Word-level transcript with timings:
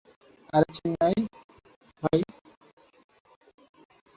আরে 0.53 0.69
চেন্নাইর, 0.77 1.23
ভাই! 2.03 2.19